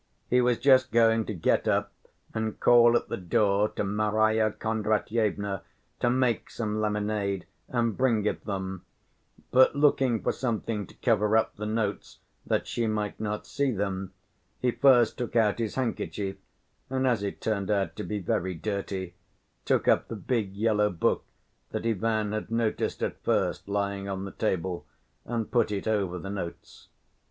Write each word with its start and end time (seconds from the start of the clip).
He 0.31 0.41
was 0.41 0.57
just 0.57 0.89
going 0.91 1.25
to 1.27 1.33
get 1.35 1.67
up 1.67 1.91
and 2.33 2.59
call 2.59 2.97
at 2.97 3.07
the 3.09 3.17
door 3.17 3.69
to 3.69 3.83
Marya 3.83 4.49
Kondratyevna 4.49 5.61
to 5.99 6.09
make 6.09 6.49
some 6.49 6.81
lemonade 6.81 7.45
and 7.69 7.95
bring 7.95 8.25
it 8.25 8.43
them, 8.45 8.83
but, 9.51 9.75
looking 9.75 10.23
for 10.23 10.31
something 10.31 10.87
to 10.87 10.95
cover 11.05 11.37
up 11.37 11.55
the 11.55 11.67
notes 11.67 12.17
that 12.47 12.65
she 12.65 12.87
might 12.87 13.19
not 13.19 13.45
see 13.45 13.69
them, 13.69 14.11
he 14.59 14.71
first 14.71 15.19
took 15.19 15.35
out 15.35 15.59
his 15.59 15.75
handkerchief, 15.75 16.37
and 16.89 17.05
as 17.05 17.21
it 17.21 17.39
turned 17.39 17.69
out 17.69 17.95
to 17.95 18.03
be 18.03 18.17
very 18.17 18.55
dirty, 18.55 19.13
took 19.65 19.87
up 19.87 20.07
the 20.07 20.15
big 20.15 20.55
yellow 20.55 20.89
book 20.89 21.25
that 21.69 21.85
Ivan 21.85 22.31
had 22.31 22.49
noticed 22.49 23.03
at 23.03 23.21
first 23.23 23.69
lying 23.69 24.09
on 24.09 24.25
the 24.25 24.31
table, 24.31 24.87
and 25.25 25.51
put 25.51 25.71
it 25.71 25.87
over 25.87 26.17
the 26.17 26.31
notes. 26.31 26.87